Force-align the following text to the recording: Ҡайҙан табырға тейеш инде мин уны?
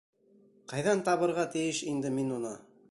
Ҡайҙан 0.73 1.03
табырға 1.11 1.47
тейеш 1.57 1.85
инде 1.95 2.15
мин 2.19 2.39
уны? 2.41 2.61